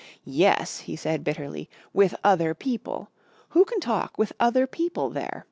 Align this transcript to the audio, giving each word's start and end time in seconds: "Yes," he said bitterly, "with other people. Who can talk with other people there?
"Yes," 0.25 0.79
he 0.79 0.95
said 0.95 1.23
bitterly, 1.23 1.69
"with 1.93 2.15
other 2.23 2.55
people. 2.55 3.11
Who 3.49 3.65
can 3.65 3.79
talk 3.79 4.17
with 4.17 4.33
other 4.39 4.65
people 4.65 5.11
there? 5.11 5.39